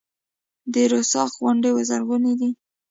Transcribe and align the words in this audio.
د 0.73 0.75
رستاق 0.91 1.31
غونډۍ 1.39 1.71
زرغونې 1.89 2.33
دي 2.39 2.49